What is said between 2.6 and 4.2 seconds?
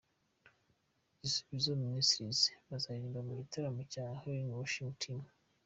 bazaririmba mu gitaramo cya